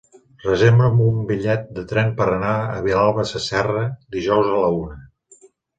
Reserva'm 0.45 1.03
un 1.07 1.19
bitllet 1.33 1.69
de 1.77 1.85
tren 1.93 2.11
per 2.23 2.29
anar 2.31 2.57
a 2.79 2.83
Vilalba 2.89 3.29
Sasserra 3.35 3.87
dijous 4.19 4.53
a 4.57 4.61
la 4.67 4.77
una. 4.85 5.01